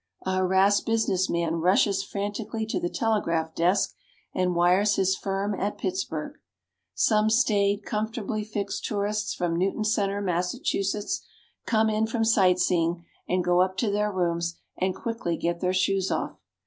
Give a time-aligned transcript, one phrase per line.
[0.25, 3.93] A harassed business man rushes frantically to the telegraph desk
[4.33, 6.39] and wires his firm at Pittsburgh.
[6.95, 11.23] Some staid, comfortably fixed tourists from Newton Center, Massachusetts,
[11.67, 15.71] come in from sight seeing and go up to their rooms and quickly get their
[15.71, 16.39] shoes off.